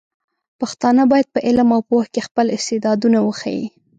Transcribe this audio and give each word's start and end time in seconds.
پښتانه 0.59 1.03
بايد 1.11 1.27
په 1.33 1.39
علم 1.47 1.67
او 1.75 1.81
پوهه 1.89 2.07
کې 2.13 2.25
خپل 2.27 2.45
استعدادونه 2.57 3.19
وښيي. 3.21 3.65